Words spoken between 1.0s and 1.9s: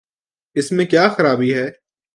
خرابی ہے؟